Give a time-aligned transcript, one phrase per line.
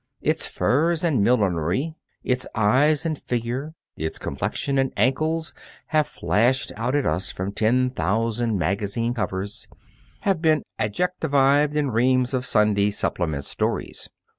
[0.23, 1.93] Its furs and millinery,
[2.23, 5.53] its eyes and figure, its complexion and ankles
[5.89, 9.67] have flashed out at us from ten thousand magazine covers,
[10.21, 14.09] have been adjectived in reams of Sunday supplement stories.